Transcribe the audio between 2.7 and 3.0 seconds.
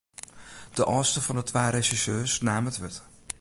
wurd.